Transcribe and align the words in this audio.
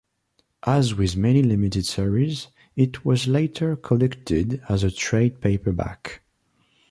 As 0.65 0.95
with 0.95 1.15
many 1.15 1.43
limited 1.43 1.85
series, 1.85 2.47
it 2.75 3.05
was 3.05 3.27
later 3.27 3.75
collected 3.75 4.59
as 4.67 4.83
a 4.83 4.89
trade 4.89 5.41
paperback. 5.41 6.23